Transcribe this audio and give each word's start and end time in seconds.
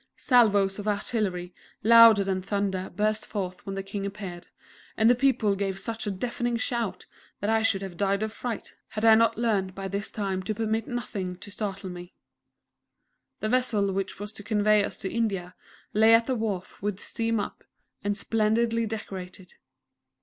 Salvos 0.17 0.79
of 0.79 0.87
artillery, 0.87 1.53
louder 1.83 2.23
than 2.23 2.41
thunder, 2.41 2.89
burst 2.95 3.23
forth 3.23 3.63
when 3.67 3.75
the 3.75 3.83
King 3.83 4.03
appeared, 4.03 4.47
and 4.97 5.07
the 5.07 5.13
people 5.13 5.55
gave 5.55 5.77
such 5.77 6.07
a 6.07 6.11
deafening 6.11 6.57
shout 6.57 7.05
that 7.39 7.51
I 7.51 7.61
should 7.61 7.83
have 7.83 7.97
died 7.97 8.23
of 8.23 8.33
fright, 8.33 8.73
had 8.87 9.05
I 9.05 9.13
not 9.13 9.37
learned 9.37 9.75
by 9.75 9.87
this 9.87 10.09
time 10.09 10.41
to 10.41 10.55
permit 10.55 10.87
nothing 10.87 11.35
to 11.35 11.51
startle 11.51 11.91
me. 11.91 12.15
The 13.41 13.49
vessel 13.49 13.91
which 13.91 14.19
was 14.19 14.33
to 14.33 14.41
convey 14.43 14.83
us 14.83 14.97
to 14.97 15.07
India 15.13 15.53
lay 15.93 16.15
at 16.15 16.25
the 16.25 16.35
wharf 16.35 16.81
with 16.81 16.99
steam 16.99 17.39
up, 17.39 17.63
and 18.03 18.17
splendidly 18.17 18.87
decorated. 18.87 19.53